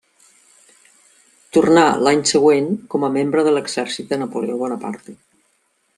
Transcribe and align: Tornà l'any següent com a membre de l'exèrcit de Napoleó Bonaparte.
Tornà 1.57 1.83
l'any 2.07 2.23
següent 2.31 2.71
com 2.95 3.07
a 3.09 3.13
membre 3.19 3.45
de 3.49 3.53
l'exèrcit 3.57 4.11
de 4.15 4.23
Napoleó 4.23 4.57
Bonaparte. 4.63 5.17